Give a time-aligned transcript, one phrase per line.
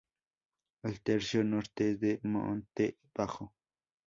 [0.81, 3.53] El tercio norte es de monte bajo.